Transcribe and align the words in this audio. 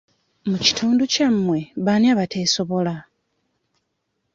Mu 0.49 0.57
kitundu 0.65 1.03
kyammwe 1.13 1.59
baani 1.85 2.07
abateesobola? 2.13 2.93